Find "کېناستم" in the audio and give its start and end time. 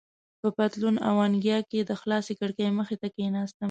3.15-3.59